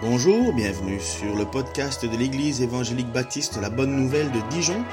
[0.00, 4.84] Bonjour, bienvenue sur le podcast de l'Église évangélique baptiste La Bonne Nouvelle de Dijon.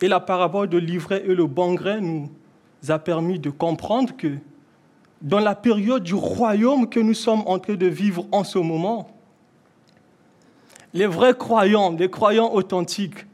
[0.00, 2.30] Et la parabole de l'ivraie et le bon grain nous
[2.88, 4.36] a permis de comprendre que
[5.22, 9.08] dans la période du royaume que nous sommes en train de vivre en ce moment,
[10.94, 13.26] les vrais croyants, les croyants authentiques,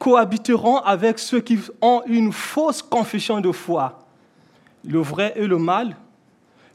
[0.00, 4.09] cohabiteront avec ceux qui ont une fausse confession de foi
[4.84, 5.96] le vrai et le mal,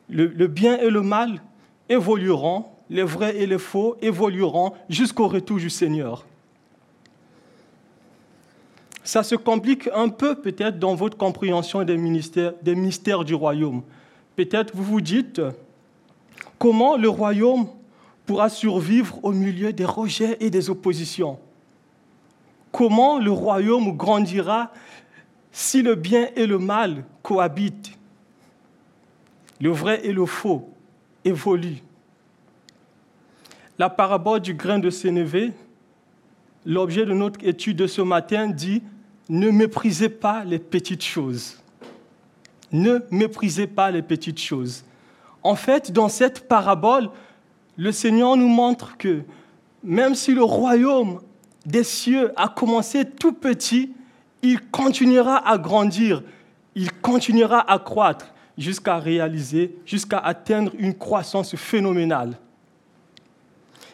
[0.10, 1.42] le, bien et le mal
[1.90, 6.26] évolueront, les vrais et les faux évolueront jusqu'au retour du Seigneur.
[9.04, 11.98] Ça se complique un peu peut-être dans votre compréhension des,
[12.62, 13.84] des mystères du royaume.
[14.36, 15.42] Peut-être vous vous dites,
[16.58, 17.68] comment le royaume
[18.26, 21.38] pourra survivre au milieu des rejets et des oppositions?
[22.72, 24.72] Comment le royaume grandira
[25.52, 27.95] si le bien et le mal cohabitent,
[29.62, 30.70] le vrai et le faux
[31.24, 31.82] évoluent.
[33.78, 35.52] La parabole du grain de sénévé,
[36.66, 38.84] l'objet de notre étude de ce matin, dit
[39.30, 41.60] Ne méprisez pas les petites choses.
[42.72, 44.86] Ne méprisez pas les petites choses.
[45.44, 47.10] En fait, dans cette parabole,
[47.78, 49.24] le Seigneur nous montre que
[49.84, 51.22] même si le royaume
[51.66, 53.94] des cieux a commencé tout petit,
[54.42, 56.24] il continuera à grandir,
[56.76, 62.38] il continuera à croître jusqu'à réaliser, jusqu'à atteindre une croissance phénoménale.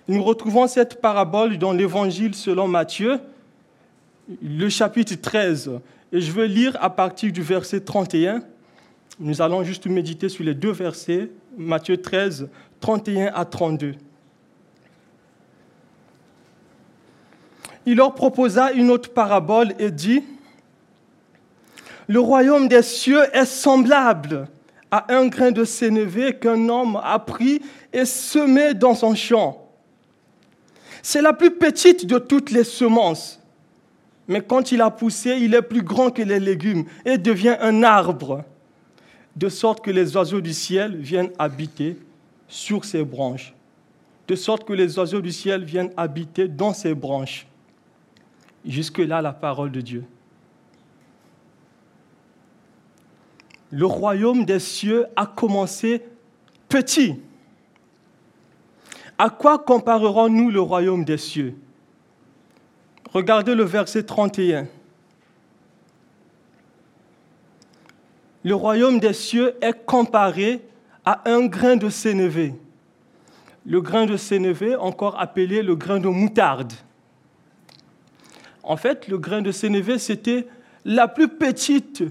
[0.08, 3.20] Nous retrouvons cette parabole dans l'Évangile selon Matthieu,
[4.42, 5.72] le chapitre 13.
[6.12, 8.42] Et je veux lire à partir du verset 31.
[9.20, 12.50] Nous allons juste méditer sur les deux versets, Matthieu 13,
[12.80, 13.96] 31 à 32.
[17.86, 20.24] Il leur proposa une autre parabole et dit,
[22.12, 24.50] le royaume des cieux est semblable
[24.92, 27.62] à un grain de sénévé qu'un homme a pris
[27.94, 29.70] et semé dans son champ.
[31.02, 33.40] C'est la plus petite de toutes les semences.
[34.28, 37.82] Mais quand il a poussé, il est plus grand que les légumes et devient un
[37.82, 38.44] arbre,
[39.38, 41.98] de sorte que les oiseaux du ciel viennent habiter
[42.50, 43.54] sur ses branches,
[44.28, 47.48] de sorte que les oiseaux du ciel viennent habiter dans ses branches.
[48.66, 50.04] Jusque-là, la parole de Dieu.
[53.72, 56.04] Le royaume des cieux a commencé
[56.68, 57.16] petit.
[59.18, 61.56] À quoi comparerons-nous le royaume des cieux?
[63.14, 64.68] Regardez le verset 31.
[68.44, 70.62] Le royaume des cieux est comparé
[71.06, 72.56] à un grain de sénévé.
[73.66, 76.74] Le grain de sénévé, encore appelé le grain de moutarde.
[78.64, 80.48] En fait, le grain de sénévé, c'était
[80.84, 82.04] la plus petite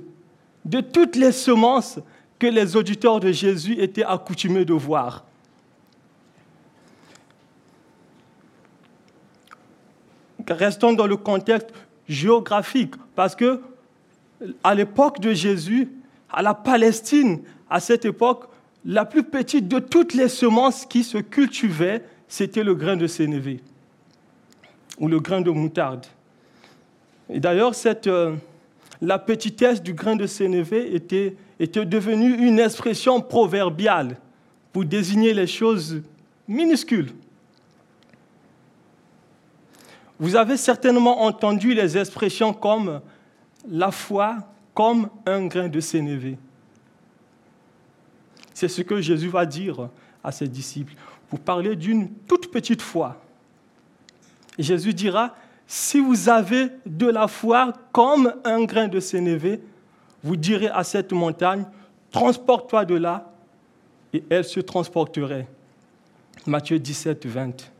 [0.64, 1.98] de toutes les semences
[2.38, 5.24] que les auditeurs de Jésus étaient accoutumés de voir.
[10.48, 11.70] Restons dans le contexte
[12.08, 13.60] géographique, parce que
[14.64, 15.88] à l'époque de Jésus,
[16.30, 18.48] à la Palestine, à cette époque,
[18.84, 23.60] la plus petite de toutes les semences qui se cultivaient, c'était le grain de sénévé
[24.98, 26.06] ou le grain de moutarde.
[27.28, 28.34] Et d'ailleurs, cette, euh,
[29.00, 34.16] la petitesse du grain de sénévé était, devenue une expression proverbiale
[34.72, 36.02] pour désigner les choses
[36.46, 37.12] minuscules.
[40.18, 43.00] Vous avez certainement entendu les expressions comme
[43.68, 44.36] la foi
[44.74, 46.38] comme un grain de sénévé.
[48.52, 49.88] C'est ce que Jésus va dire
[50.22, 50.92] à ses disciples
[51.28, 53.22] pour parler d'une toute petite foi.
[54.58, 55.34] Jésus dira,
[55.72, 59.60] si vous avez de la foi comme un grain de sénévé,
[60.24, 61.64] vous direz à cette montagne,
[62.10, 63.32] transporte-toi de là,
[64.12, 65.46] et elle se transporterait.
[66.44, 67.70] Matthieu 17, 20.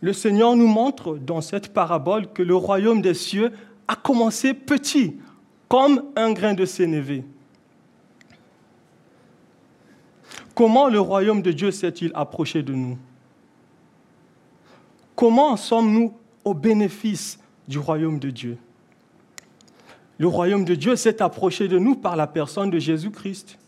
[0.00, 3.52] Le Seigneur nous montre dans cette parabole que le royaume des cieux
[3.86, 5.18] a commencé petit,
[5.68, 7.22] comme un grain de sénévé.
[10.54, 12.96] Comment le royaume de Dieu s'est-il approché de nous?
[15.18, 18.56] Comment sommes-nous au bénéfice du royaume de Dieu?
[20.16, 23.58] Le royaume de Dieu s'est approché de nous par la personne de Jésus-Christ.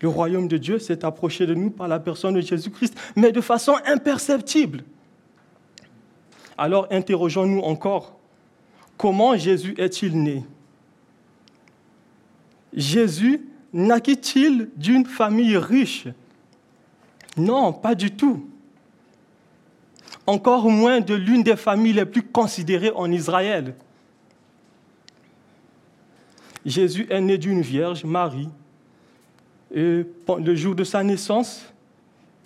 [0.00, 3.40] Le royaume de Dieu s'est approché de nous par la personne de Jésus-Christ, mais de
[3.40, 4.82] façon imperceptible.
[6.58, 8.18] Alors interrogeons-nous encore,
[8.96, 10.44] comment Jésus est-il né?
[12.72, 16.08] Jésus naquit-il d'une famille riche?
[17.40, 18.46] Non, pas du tout.
[20.26, 23.74] Encore moins de l'une des familles les plus considérées en Israël.
[26.66, 28.50] Jésus est né d'une vierge, Marie.
[29.74, 30.04] Et
[30.38, 31.64] le jour de sa naissance,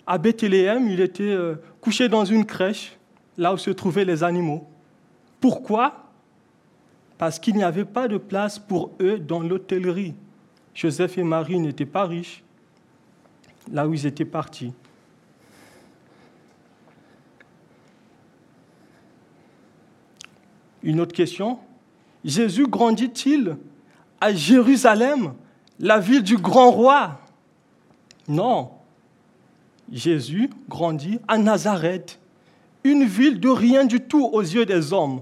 [0.07, 2.97] à Bethléem, il était euh, couché dans une crèche,
[3.37, 4.65] là où se trouvaient les animaux.
[5.41, 6.05] Pourquoi?
[7.17, 10.13] Parce qu'il n'y avait pas de place pour eux dans l'hôtellerie.
[10.73, 12.45] Joseph et Marie n'étaient pas riches
[13.71, 14.73] là où ils étaient partis.
[20.85, 21.57] Une autre question.
[22.23, 23.57] Jésus grandit-il
[24.21, 25.33] à Jérusalem,
[25.79, 27.19] la ville du grand roi?
[28.27, 28.69] Non.
[29.91, 32.19] Jésus grandit à Nazareth,
[32.83, 35.21] une ville de rien du tout aux yeux des hommes.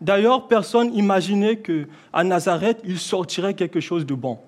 [0.00, 4.38] D'ailleurs, personne n'imaginait qu'à Nazareth, il sortirait quelque chose de bon.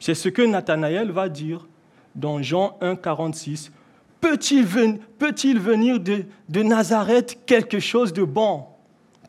[0.00, 1.66] C'est ce que Nathanaël va dire
[2.14, 3.70] dans Jean 1, 46.
[4.18, 8.64] Peut-il venir de, de Nazareth quelque chose de bon?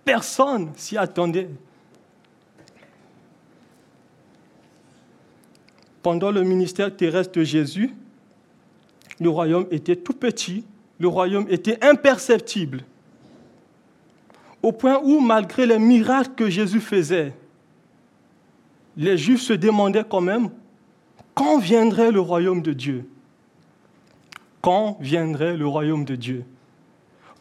[0.05, 1.49] Personne s'y attendait.
[6.01, 7.93] Pendant le ministère terrestre de Jésus,
[9.19, 10.65] le royaume était tout petit,
[10.99, 12.83] le royaume était imperceptible,
[14.61, 17.33] au point où, malgré les miracles que Jésus faisait,
[18.95, 20.49] les Juifs se demandaient quand même
[21.33, 23.05] quand viendrait le royaume de Dieu?
[24.61, 26.45] Quand viendrait le royaume de Dieu?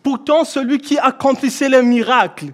[0.03, 2.53] Pourtant, celui qui accomplissait les miracles,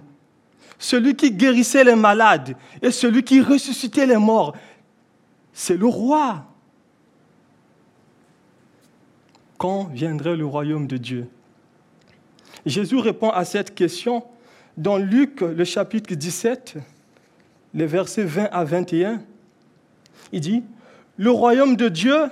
[0.77, 4.55] celui qui guérissait les malades et celui qui ressuscitait les morts,
[5.51, 6.45] c'est le roi.
[9.57, 11.27] Quand viendrait le royaume de Dieu?
[12.65, 14.23] Jésus répond à cette question
[14.77, 16.77] dans Luc, le chapitre 17,
[17.73, 19.21] les versets 20 à 21.
[20.31, 20.63] Il dit,
[21.17, 22.29] le royaume de Dieu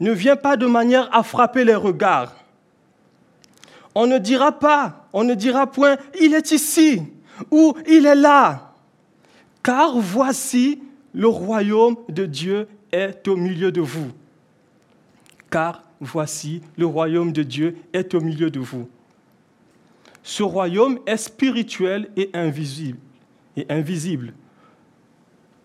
[0.00, 2.39] ne vient pas de manière à frapper les regards.
[3.94, 7.02] On ne dira pas, on ne dira point, il est ici
[7.50, 8.74] ou il est là.
[9.62, 10.80] Car voici,
[11.12, 14.10] le royaume de Dieu est au milieu de vous.
[15.50, 18.88] Car voici, le royaume de Dieu est au milieu de vous.
[20.22, 22.98] Ce royaume est spirituel et invisible.
[23.56, 24.32] Et invisible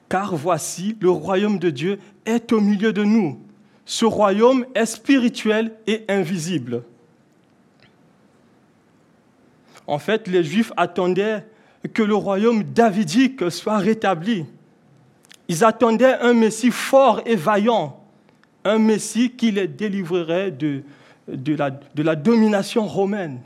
[0.10, 3.40] car voici, le royaume de Dieu est au milieu de nous.
[3.86, 6.84] Ce royaume est spirituel et invisible.
[9.88, 11.46] En fait, les Juifs attendaient
[11.94, 14.46] que le royaume davidique soit rétabli.
[15.48, 18.04] Ils attendaient un Messie fort et vaillant,
[18.64, 20.84] un Messie qui les délivrerait de,
[21.28, 23.42] la, la domination romaine.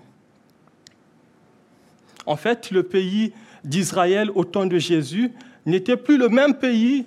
[2.26, 5.32] En fait, le pays d'Israël au temps de Jésus
[5.66, 7.06] n'était plus le même pays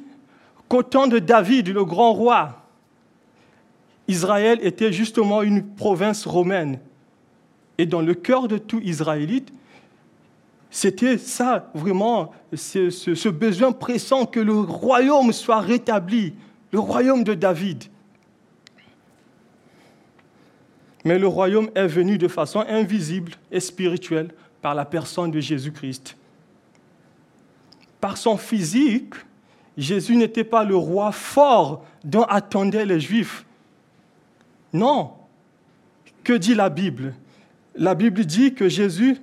[0.68, 2.66] qu'au temps de David, le grand roi.
[4.08, 6.78] Israël était justement une province romaine.
[7.78, 9.52] Et dans le cœur de tout Israélite,
[10.70, 16.34] c'était ça, vraiment, ce, ce, besoin pressant que le royaume soit rétabli,
[16.72, 17.84] le royaume de David.
[21.04, 26.16] Mais le royaume est venu de façon invisible et spirituelle par la personne de Jésus-Christ.
[28.00, 29.14] Par son physique,
[29.76, 33.44] Jésus n'était pas le roi fort dont attendaient les Juifs.
[34.72, 35.12] Non.
[36.24, 37.14] Que dit la Bible?
[37.74, 39.16] La Bible dit que Jésus,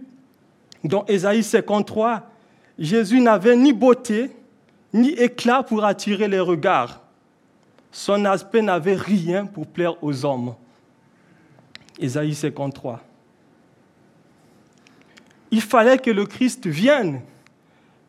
[0.83, 2.29] dans Ésaïe 53,
[2.77, 4.31] Jésus n'avait ni beauté,
[4.93, 7.01] ni éclat pour attirer les regards.
[7.91, 10.55] Son aspect n'avait rien pour plaire aux hommes.
[11.99, 13.01] Ésaïe 53.
[15.51, 17.21] Il fallait que le Christ vienne.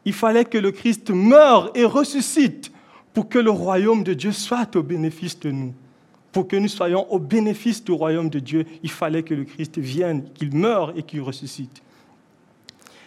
[0.04, 2.70] Il fallait que le Christ meure et ressuscite
[3.12, 5.75] pour que le royaume de Dieu soit au bénéfice de nous.
[6.33, 9.79] Pour que nous soyons au bénéfice du royaume de Dieu, il fallait que le Christ
[9.79, 11.83] vienne, qu'il meure et qu'il ressuscite.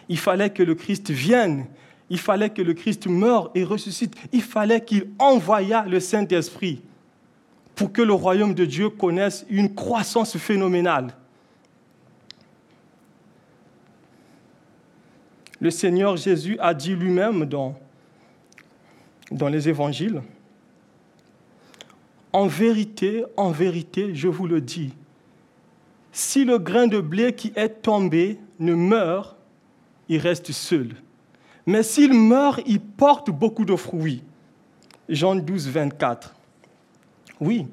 [0.08, 1.66] Il fallait que le Christ vienne
[2.10, 4.14] il fallait que le Christ meure et ressuscite.
[4.32, 6.82] Il fallait qu'il envoyât le Saint-Esprit
[7.74, 11.08] pour que le royaume de Dieu connaisse une croissance phénoménale.
[15.60, 17.74] Le Seigneur Jésus a dit lui-même dans,
[19.30, 20.22] dans les évangiles,
[22.34, 24.92] En vérité, en vérité, je vous le dis,
[26.10, 29.36] si le grain de blé qui est tombé ne meurt,
[30.08, 30.96] il reste seul.
[31.64, 34.24] Mais s'il meurt, il porte beaucoup de fruits.
[35.08, 36.34] Jean 12, 24.
[37.40, 37.68] Oui,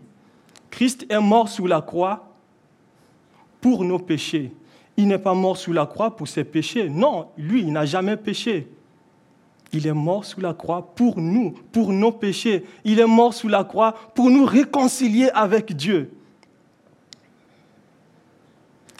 [0.69, 2.31] Christ est mort sous la croix
[3.61, 4.53] pour nos péchés.
[4.95, 6.87] Il n'est pas mort sous la croix pour ses péchés.
[6.87, 8.67] Non, lui, il n'a jamais péché.
[9.73, 12.65] Il est mort sous la croix pour nous, pour nos péchés.
[12.83, 16.11] Il est mort sous la croix pour nous réconcilier avec Dieu.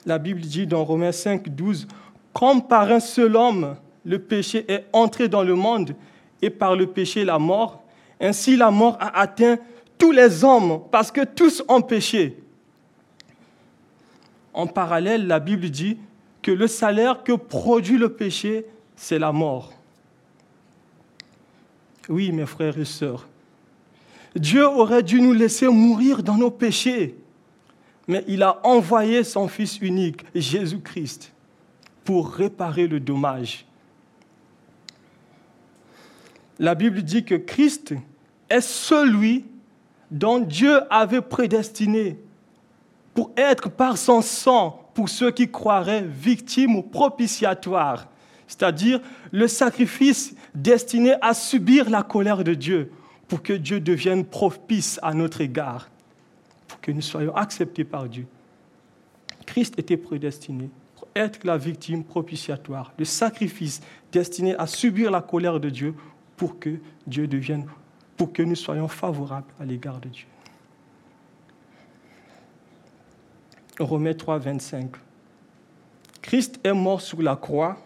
[0.06, 1.88] La Bible dit dans Romains 5, 12,
[2.34, 5.96] comme par un seul homme, le péché est entré dans le monde
[6.42, 7.84] et par le péché la mort.
[8.20, 9.58] Ainsi la mort a atteint
[9.98, 12.42] tous les hommes parce que tous ont péché.
[14.54, 15.98] En parallèle, la Bible dit
[16.42, 19.72] que le salaire que produit le péché, c'est la mort.
[22.12, 23.26] Oui, mes frères et sœurs,
[24.36, 27.16] Dieu aurait dû nous laisser mourir dans nos péchés,
[28.06, 31.32] mais il a envoyé son Fils unique, Jésus-Christ,
[32.04, 33.66] pour réparer le dommage.
[36.60, 37.94] La Bible dit que Christ
[38.50, 39.46] est celui
[40.12, 42.20] dont Dieu avait prédestiné
[43.14, 48.08] pour être par son sang, pour ceux qui croiraient, victimes ou propitiatoires,
[48.52, 49.00] c'est-à-dire
[49.32, 52.92] le sacrifice destiné à subir la colère de Dieu,
[53.30, 55.90] pour que Dieu devienne propice à notre égard,
[56.68, 58.28] pour que nous soyons acceptés par Dieu.
[59.46, 63.80] Christ était prédestiné pour être la victime propitiatoire, le sacrifice
[64.12, 65.96] destiné à subir la colère de Dieu
[66.36, 66.78] pour que
[67.08, 67.66] Dieu devienne,
[68.18, 70.28] pour que nous soyons favorables à l'égard de Dieu.
[73.80, 74.92] Romains 3, 25.
[76.22, 77.78] Christ est mort sur la croix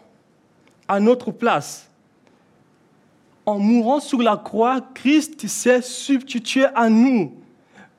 [0.87, 1.89] à notre place.
[3.45, 7.33] En mourant sur la croix, Christ s'est substitué à nous.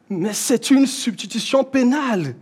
[0.08, 2.34] Mais c'est une substitution pénale.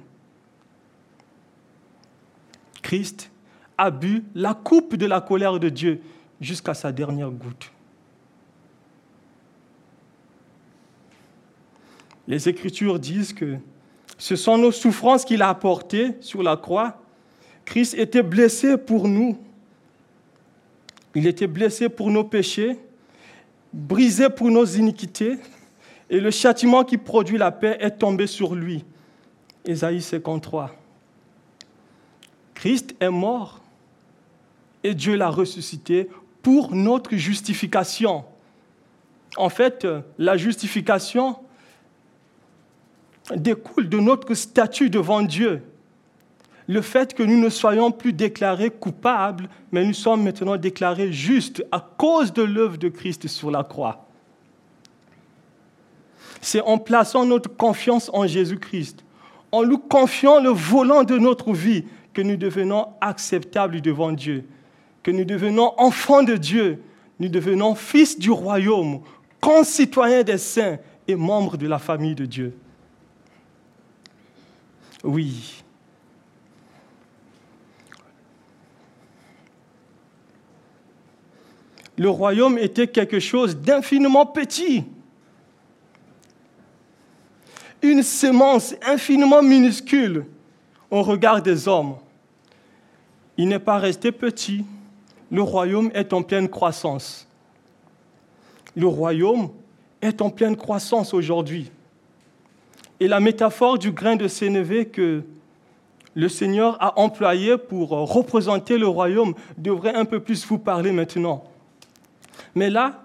[2.82, 3.30] Christ
[3.76, 6.00] a bu la coupe de la colère de Dieu
[6.40, 7.70] jusqu'à sa dernière goutte.
[12.26, 13.56] Les Écritures disent que
[14.16, 17.00] ce sont nos souffrances qu'il a apportées sur la croix.
[17.64, 19.38] Christ était blessé pour nous.
[21.14, 22.78] Il était blessé pour nos péchés,
[23.72, 25.38] brisé pour nos iniquités,
[26.10, 28.84] et le châtiment qui produit la paix est tombé sur lui.
[29.64, 30.74] Ésaïe 53.
[32.54, 33.62] Christ est mort
[34.82, 36.10] et Dieu l'a ressuscité
[36.42, 38.24] pour notre justification.
[39.36, 39.86] En fait,
[40.18, 41.38] la justification,
[43.34, 45.62] découle de notre statut devant Dieu.
[46.66, 51.64] Le fait que nous ne soyons plus déclarés coupables, mais nous sommes maintenant déclarés justes
[51.70, 54.06] à cause de l'œuvre de Christ sur la croix.
[56.40, 59.04] C'est en plaçant notre confiance en Jésus-Christ,
[59.52, 64.46] en lui confiant le volant de notre vie, que nous devenons acceptables devant Dieu,
[65.02, 66.82] que nous devenons enfants de Dieu,
[67.18, 69.00] nous devenons fils du royaume,
[69.40, 72.56] concitoyens des saints et membres de la famille de Dieu.
[75.02, 75.63] Oui.
[81.96, 84.84] Le royaume était quelque chose d'infiniment petit.
[87.82, 90.24] Une sémence infiniment minuscule
[90.90, 91.96] au regard des hommes.
[93.36, 94.64] Il n'est pas resté petit.
[95.30, 97.28] Le royaume est en pleine croissance.
[98.76, 99.50] Le royaume
[100.02, 101.70] est en pleine croissance aujourd'hui.
[103.00, 105.22] Et la métaphore du grain de sénévé que
[106.14, 111.44] le Seigneur a employé pour représenter le royaume devrait un peu plus vous parler maintenant.
[112.54, 113.04] Mais là,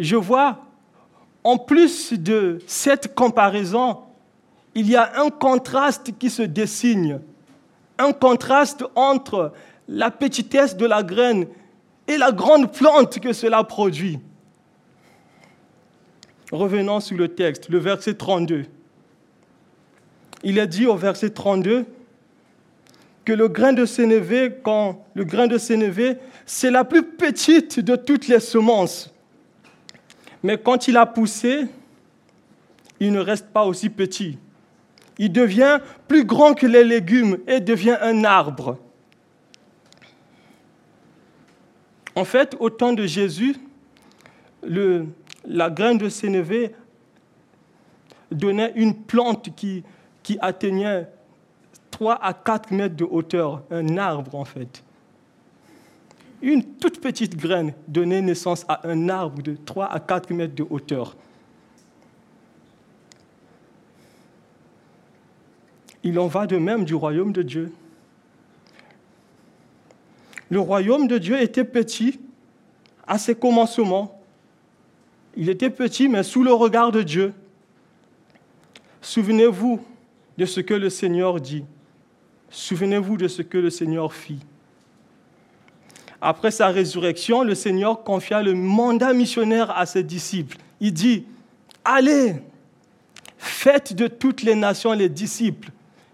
[0.00, 0.64] je vois,
[1.44, 3.98] en plus de cette comparaison,
[4.74, 7.20] il y a un contraste qui se dessine.
[7.98, 9.52] Un contraste entre
[9.88, 11.46] la petitesse de la graine
[12.06, 14.18] et la grande plante que cela produit.
[16.50, 18.64] Revenons sur le texte, le verset 32.
[20.44, 21.84] Il est dit au verset 32
[23.24, 26.16] que le grain de sénévé, quand le grain de sénévé,
[26.48, 29.12] c'est la plus petite de toutes les semences.
[30.42, 31.66] Mais quand il a poussé,
[32.98, 34.38] il ne reste pas aussi petit.
[35.18, 35.78] Il devient
[36.08, 38.78] plus grand que les légumes et devient un arbre.
[42.14, 43.56] En fait, au temps de Jésus,
[44.62, 46.74] la graine de sénévé
[48.32, 49.84] donnait une plante qui,
[50.22, 51.08] qui atteignait
[51.90, 54.82] 3 à 4 mètres de hauteur, un arbre en fait.
[56.40, 60.64] Une toute petite graine donnait naissance à un arbre de 3 à 4 mètres de
[60.68, 61.16] hauteur.
[66.04, 67.72] Il en va de même du royaume de Dieu.
[70.48, 72.20] Le royaume de Dieu était petit
[73.06, 74.22] à ses commencements.
[75.36, 77.34] Il était petit, mais sous le regard de Dieu.
[79.02, 79.80] Souvenez-vous
[80.38, 81.64] de ce que le Seigneur dit.
[82.50, 84.40] Souvenez-vous de ce que le Seigneur fit.
[86.20, 90.56] Après sa résurrection, le Seigneur confia le mandat missionnaire à ses disciples.
[90.80, 91.24] Il dit,
[91.84, 92.36] allez,
[93.36, 95.70] faites de toutes les nations les disciples,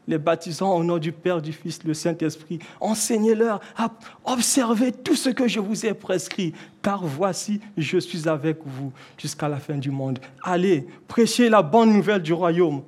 [0.06, 2.58] les baptisant au nom du Père, du Fils, du Saint-Esprit.
[2.80, 3.90] Enseignez-leur à
[4.26, 9.48] observer tout ce que je vous ai prescrit, car voici, je suis avec vous jusqu'à
[9.48, 10.18] la fin du monde.
[10.42, 12.82] Allez, prêchez la bonne nouvelle du royaume.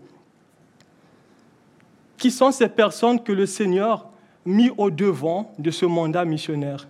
[2.19, 4.07] Qui sont ces personnes que le Seigneur
[4.45, 6.87] mis au devant de ce mandat missionnaire?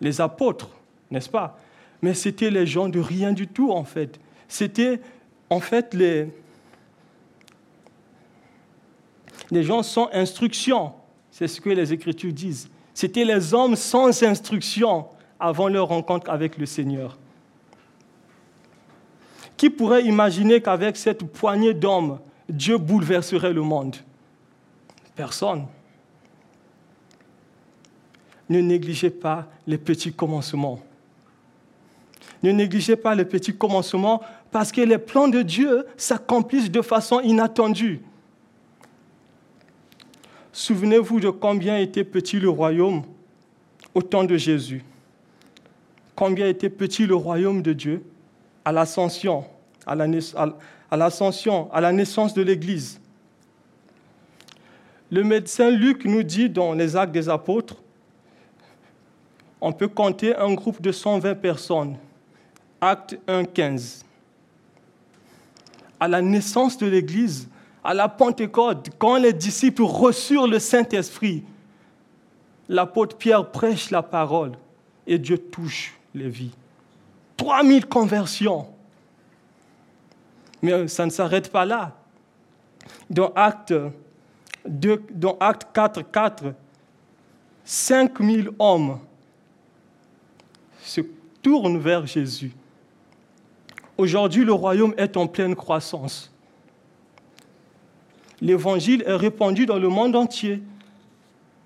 [0.00, 0.70] Les apôtres,
[1.10, 1.58] n'est-ce pas?
[2.02, 4.18] Mais c'était les gens de rien du tout, en fait.
[4.48, 5.00] C'était,
[5.50, 6.28] en fait, les,
[9.62, 10.92] gens sans instruction.
[11.30, 12.70] C'est ce que les Écritures disent.
[12.94, 15.06] C'était les hommes sans instruction
[15.38, 17.18] avant leur rencontre avec le Seigneur.
[19.56, 23.96] Qui pourrait imaginer qu'avec cette poignée d'hommes, Dieu bouleverserait le monde?
[25.14, 25.66] Personne.
[28.50, 30.80] Ne négligez pas les petits commencements.
[32.42, 37.20] Ne négligez pas les petits commencements parce que les plans de Dieu s'accomplissent de façon
[37.20, 38.00] inattendue.
[40.52, 43.02] Souvenez-vous de combien était petit le royaume
[43.94, 44.82] au temps de Jésus.
[46.16, 48.02] Combien était petit le royaume de Dieu
[48.64, 49.44] à l'ascension,
[49.86, 53.00] à la naissance de l'Église.
[55.10, 57.76] Le médecin Luc nous dit dans les actes des apôtres,
[59.60, 61.96] on peut compter un groupe de 120 personnes.
[62.80, 64.04] Acte 1, 15.
[65.98, 67.48] À la naissance de l'Église,
[67.84, 71.44] à la Pentecôte, quand les disciples reçurent le Saint-Esprit,
[72.68, 74.52] l'apôtre Pierre prêche la parole
[75.06, 76.52] et Dieu touche les vies.
[77.36, 78.66] 3000 conversions.
[80.62, 81.96] Mais ça ne s'arrête pas là.
[83.08, 83.74] Dans Acte,
[84.66, 86.54] 2, dans Acte 4, 4,
[87.64, 88.98] 5000 hommes
[91.42, 92.52] tournent vers Jésus.
[93.98, 96.30] Aujourd'hui, le royaume est en pleine croissance
[98.40, 100.62] l'évangile est répandu dans le monde entier.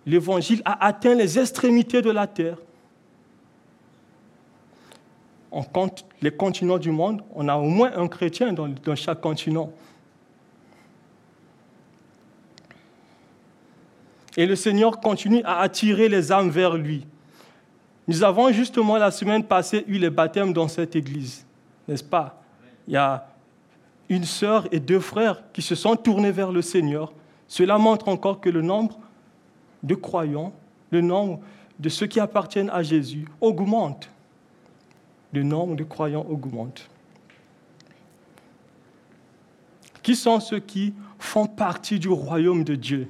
[0.06, 2.58] L'évangile a atteint les extrémités de la terre.
[5.50, 9.70] On compte les continents du monde, on a au moins un chrétien dans, chaque continent.
[14.36, 17.06] Et le Seigneur continue à attirer les âmes vers lui.
[18.06, 21.46] Nous avons justement la semaine passée eu les baptêmes dans cette église,
[21.88, 22.42] n'est-ce pas?
[22.86, 23.26] Il y a
[24.08, 27.12] une sœur et deux frères qui se sont tournés vers le Seigneur,
[27.48, 28.98] cela montre encore que le nombre
[29.82, 30.52] de croyants,
[30.90, 31.40] le nombre
[31.78, 34.10] de ceux qui appartiennent à Jésus augmente.
[35.32, 36.88] Le nombre de croyants augmente.
[40.02, 43.08] Qui sont ceux qui font partie du royaume de Dieu?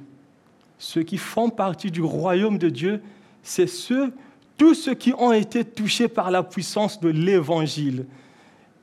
[0.77, 3.03] Ceux qui font partie du royaume de Dieu,
[3.43, 4.13] c'est ceux,
[4.57, 8.05] tous ceux qui ont été touchés par la puissance de l'Évangile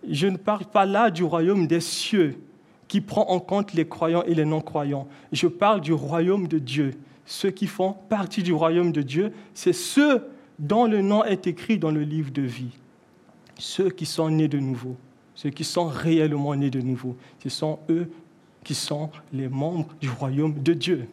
[0.08, 2.38] je ne parle pas là du royaume des cieux
[2.88, 5.08] qui prend en compte les croyants et les non-croyants.
[5.30, 6.94] Je parle du royaume de Dieu.
[7.24, 10.26] Ceux qui font partie du royaume de Dieu, c'est ceux
[10.58, 12.76] dont le nom est écrit dans le livre de vie.
[13.58, 14.96] Ceux qui sont nés de nouveau,
[15.34, 17.16] ceux qui sont réellement nés de nouveau.
[17.42, 18.10] Ce sont eux
[18.64, 21.08] qui sont les membres du royaume de Dieu.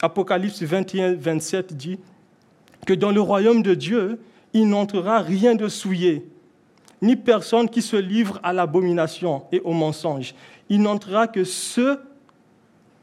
[0.00, 1.98] Apocalypse 21, 27 dit
[2.86, 4.20] que dans le royaume de Dieu,
[4.54, 6.26] il n'entrera rien de souillé,
[7.02, 10.34] ni personne qui se livre à l'abomination et au mensonge.
[10.70, 12.00] Il n'entrera que ceux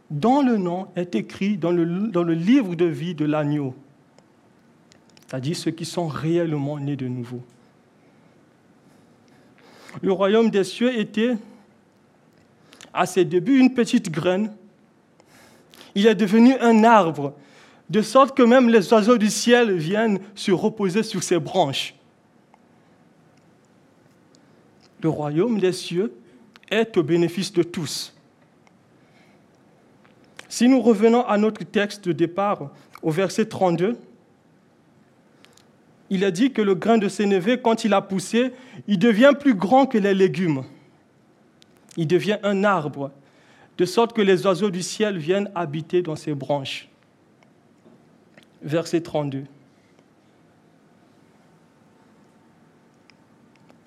[0.09, 1.83] dont le nom est écrit dans le,
[2.33, 3.75] livre de vie de l'agneau,
[5.27, 7.41] c'est-à-dire ceux qui sont réellement nés de nouveau.
[10.01, 11.37] Le royaume des cieux était
[12.93, 14.51] à ses débuts une petite graine.
[15.95, 17.33] Il est devenu un arbre,
[17.89, 21.95] de sorte que même les oiseaux du ciel viennent se reposer sur ses branches.
[25.01, 26.13] Le royaume des cieux
[26.69, 28.15] est au bénéfice de tous.
[30.47, 33.97] Si nous revenons à notre texte de départ, au verset 32,
[36.09, 38.53] il est dit que le grain de sénévé, quand il a poussé,
[38.87, 40.63] il devient plus grand que les légumes
[41.97, 43.11] il devient un arbre,
[43.77, 46.89] de sorte que les oiseaux du ciel viennent habiter dans ses branches.
[48.63, 49.43] Verset 32.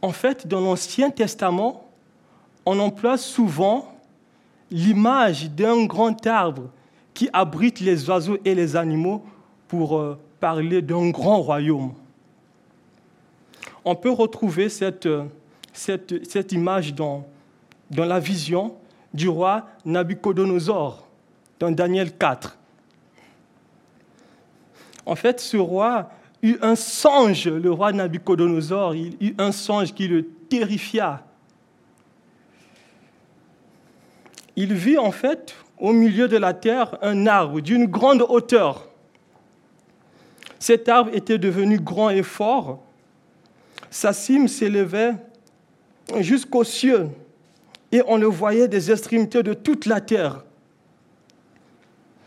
[0.03, 1.89] En fait, dans l'Ancien Testament,
[2.65, 3.93] on emploie souvent
[4.71, 6.71] l'image d'un grand arbre
[7.15, 9.25] qui abrite les oiseaux et les animaux
[9.69, 11.95] pour euh, parler d'un grand royaume.
[13.85, 15.25] On peut retrouver cette, euh,
[15.73, 17.25] cette image dans
[17.91, 18.75] dans la vision
[19.15, 21.07] du roi Nabucodonosor,
[21.59, 22.59] dans Daniel 4.
[25.07, 26.11] En fait, ce roi
[26.43, 31.25] eut un songe, le roi Nabucodonosor, il eut un songe qui le terrifia.
[34.57, 38.89] Il vit en fait au milieu de la terre un arbre d'une grande hauteur.
[40.59, 42.83] Cet arbre était devenu grand et fort.
[43.91, 45.15] Sa cime s'élevait
[46.21, 47.09] jusqu'aux cieux
[47.93, 50.46] et on le voyait des extrémités de toute la terre.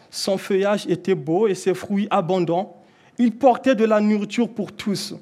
[0.09, 2.77] Son feuillage était beau et ses fruits abondants.
[3.17, 5.15] Il portait de la nourriture pour tous.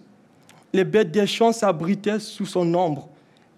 [0.74, 3.10] Les bêtes des champs s'abritaient sous son ombre.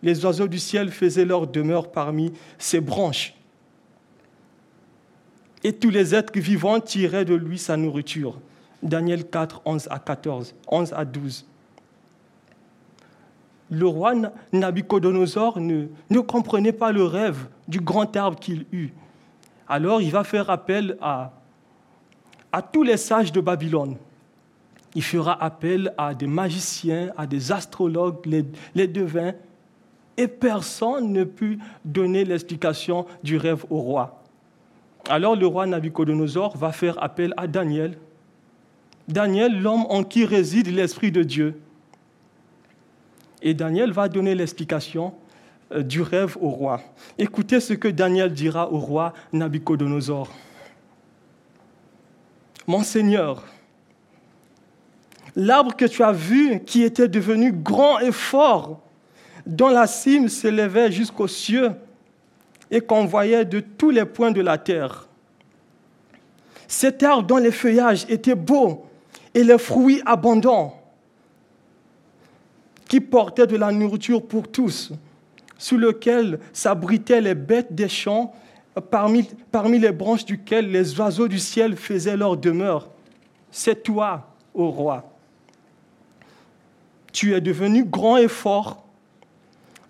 [0.01, 3.33] Les oiseaux du ciel faisaient leur demeure parmi ses branches.
[5.63, 8.39] Et tous les êtres vivants tiraient de lui sa nourriture.
[8.81, 11.45] Daniel 4, 11 à 14, 11 à 12
[13.69, 14.13] le roi
[14.51, 18.91] Nabucodonosor ne, ne comprenait pas le rêve du grand arbre qu'il eut.
[19.69, 21.31] Alors il va faire appel à,
[22.73, 23.95] tous les sages de Babylone.
[24.95, 29.33] Il fera appel à des magiciens, à des astrologues, les, les devins,
[30.17, 34.23] et personne ne put donner l'explication du rêve au roi.
[35.07, 37.97] Alors le roi Nabucodonosor va faire appel à Daniel.
[39.07, 41.61] Daniel, l'homme en qui réside l'Esprit de Dieu.
[43.41, 45.13] Et Daniel va donner l'explication
[45.71, 46.81] du rêve au roi.
[47.17, 50.29] Écoutez ce que Daniel dira au roi Nabucodonosor.
[52.67, 53.43] Mon Seigneur,
[55.35, 58.81] l'arbre que tu as vu, qui était devenu grand et fort,
[59.45, 61.71] dont la cime s'élevait jusqu'aux cieux
[62.71, 65.07] et qu'on voyait de tous les points de la terre.
[66.67, 68.85] Cet arbre dont les feuillages étaient beaux
[69.33, 70.75] et les fruits abondants
[72.87, 74.91] qui portait de la nourriture pour tous,
[75.59, 78.33] sous lequel s'abritaient les bêtes des champs,
[78.89, 82.89] parmi, parmi les branches duquel les oiseaux du ciel faisaient leur demeure.
[83.51, 85.13] C'est toi, ô roi.
[87.13, 88.83] Tu es devenu grand et fort,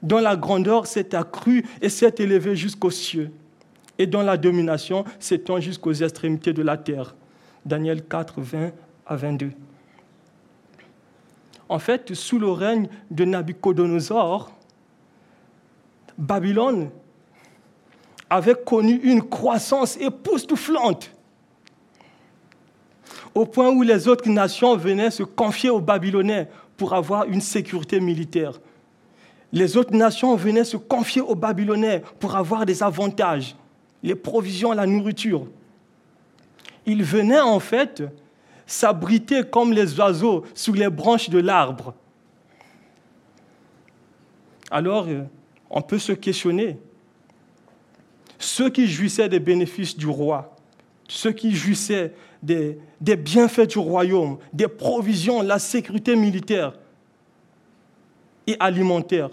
[0.01, 3.31] dont la grandeur s'est accrue et s'est élevée jusqu'aux cieux,
[3.97, 7.15] et dont la domination s'étend jusqu'aux extrémités de la terre.
[7.65, 8.71] Daniel 4, 20
[9.05, 9.51] à 22
[11.69, 14.51] en fait, sous le règne de Nabucodonosor,
[16.19, 16.89] Babylone
[18.29, 21.09] avait connu une croissance époustouflante,
[23.33, 28.01] au point où les autres nations venaient se confier aux Babylonais pour avoir une sécurité
[28.01, 28.59] militaire.
[29.53, 33.55] Les autres nations venaient se confier aux Babylonais pour avoir des avantages,
[34.03, 35.47] les provisions, la nourriture.
[36.85, 38.03] Ils venaient en fait
[38.67, 41.93] s'abriter comme les oiseaux sous les branches de l'arbre.
[44.69, 45.23] Alors, euh,
[45.69, 46.77] on peut se questionner.
[48.37, 50.55] Ceux qui jouissaient des bénéfices du roi,
[51.07, 56.73] ceux qui jouissaient des, bienfaits du royaume, des provisions, la sécurité militaire
[58.47, 59.29] et alimentaire,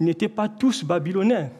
[0.00, 1.50] n'étaient pas tous babylonais.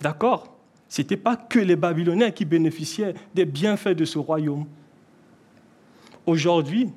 [0.00, 0.56] D'accord?
[0.88, 4.66] Ce n'était pas que les Babyloniens qui bénéficiaient des bienfaits de ce royaume.
[6.26, 6.90] Aujourd'hui,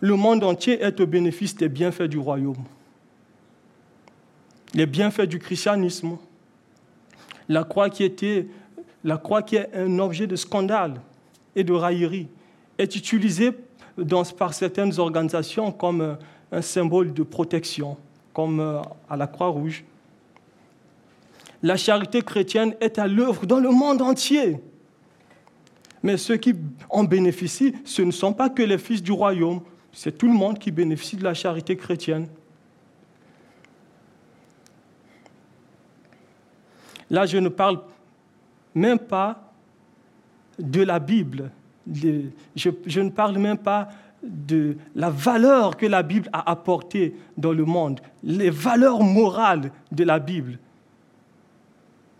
[0.00, 2.64] le monde entier est au bénéfice des bienfaits du royaume.
[4.74, 6.18] Les bienfaits du christianisme,
[7.48, 8.46] la croix qui était
[9.04, 11.00] est un objet de scandale
[11.56, 12.28] et de raillerie
[12.76, 13.52] est utilisée
[14.36, 16.14] par certaines organisations comme euh,
[16.52, 17.96] un symbole de protection,
[18.32, 19.84] comme euh, à la Croix-Rouge.
[21.62, 24.58] La charité chrétienne est à l'œuvre dans le monde entier.
[26.02, 26.54] Mais ceux qui
[26.90, 29.60] en bénéficient, ce ne sont pas que les fils du royaume,
[29.92, 32.28] c'est tout le monde qui bénéficie de la charité chrétienne.
[37.10, 37.80] Là, je ne parle
[38.74, 39.52] même pas
[40.58, 41.50] de la Bible.
[41.86, 43.88] Je, ne parle même pas
[44.22, 50.04] de la valeur que la Bible a apportée dans le monde, les valeurs morales de
[50.04, 50.58] la Bible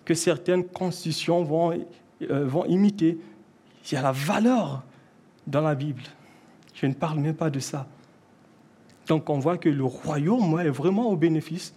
[0.05, 1.85] que certaines constitutions vont,
[2.23, 3.19] euh, imiter.
[3.85, 4.83] Il y a la valeur
[5.47, 6.03] dans la Bible.
[6.81, 7.89] Je ne parle même pas de ça.
[9.09, 11.75] Donc on voit que le royaume est vraiment au bénéfice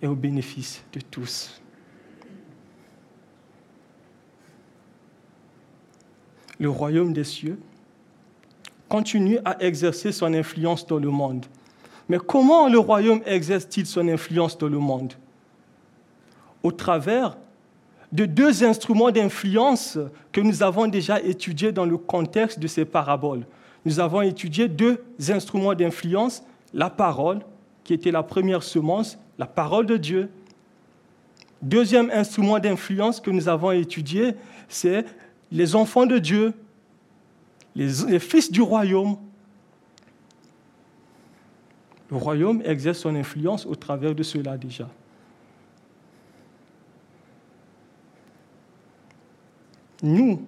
[0.00, 1.62] et au bénéfice de tous.
[6.58, 7.58] Le royaume des cieux
[8.88, 11.46] continue à exercer son influence dans le monde.
[12.08, 15.12] Mais comment le royaume exerce-t-il son influence dans le monde?
[16.64, 17.36] Au travers
[18.10, 19.98] de deux instruments d'influence
[20.32, 23.46] que nous avons déjà étudiés dans le contexte de ces paraboles
[23.84, 26.42] nous avons étudié deux instruments d'influence,
[26.72, 27.40] la parole,
[27.84, 30.30] qui était la première semence, la parole de Dieu.
[31.60, 34.34] Deuxième instrument d'influence que nous avons étudié,
[34.68, 35.04] c'est
[35.50, 36.54] les enfants de Dieu,
[37.74, 39.16] les, fils du royaume.
[42.10, 44.88] Le royaume exerce son influence au travers de cela déjà.
[50.02, 50.44] Nous,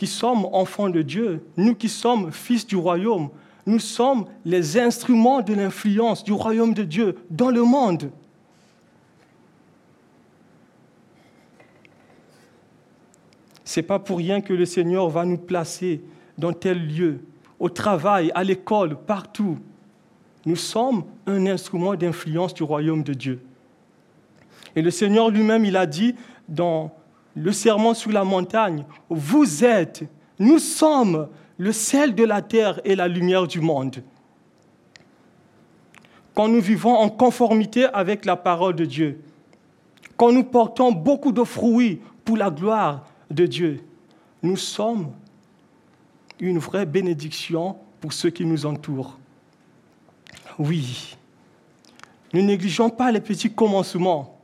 [0.00, 3.28] qui sommes enfants de Dieu, nous qui sommes fils du royaume,
[3.66, 8.10] nous sommes les instruments de l'influence du royaume de Dieu dans le monde.
[13.62, 16.00] Ce n'est pas pour rien que le Seigneur va nous placer
[16.38, 17.20] dans tel lieu,
[17.58, 19.58] au travail, à l'école, partout.
[20.46, 23.42] Nous sommes un instrument d'influence du royaume de Dieu.
[24.74, 26.14] Et le Seigneur lui-même, il a dit
[26.48, 26.90] dans
[27.36, 30.04] le serment sur la montagne, vous êtes,
[30.38, 34.02] nous sommes le sel de la terre et la lumière du monde.
[36.34, 39.20] Quand nous vivons en conformité avec la parole de Dieu,
[40.16, 43.84] quand nous portons beaucoup de fruits pour la gloire de Dieu,
[44.42, 45.12] nous sommes
[46.38, 49.18] une vraie bénédiction pour ceux qui nous entourent.
[50.58, 51.16] Oui,
[52.32, 54.38] ne négligeons pas les petits commencements,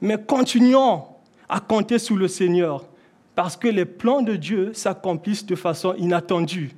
[0.00, 1.04] mais continuons
[1.48, 2.84] à compter sur le Seigneur,
[3.34, 6.74] parce que les plans de Dieu s'accomplissent de façon inattendue.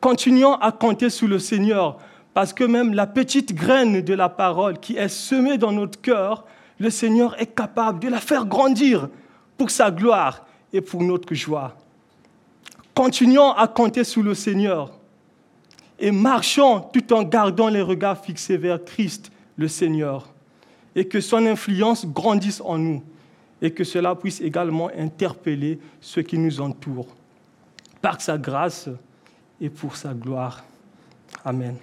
[0.00, 1.98] Continuons à compter sur le Seigneur,
[2.34, 6.44] parce que même la petite graine de la parole qui est semée dans notre cœur,
[6.78, 9.08] le Seigneur est capable de la faire grandir
[9.56, 11.76] pour sa gloire et pour notre joie.
[12.94, 14.92] Continuons à compter sur le Seigneur
[15.98, 20.28] et marchons tout en gardant les regards fixés vers Christ, le Seigneur
[20.98, 23.04] et que son influence grandisse en nous
[23.62, 27.14] et que cela puisse également interpeller ceux qui nous entourent
[28.02, 28.88] par sa grâce
[29.60, 30.64] et pour sa gloire.
[31.44, 31.76] Amen.